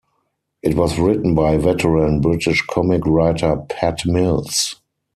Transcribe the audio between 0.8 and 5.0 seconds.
written by veteran British comic writer Pat Mills.